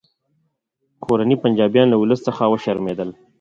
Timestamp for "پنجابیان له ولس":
1.43-2.19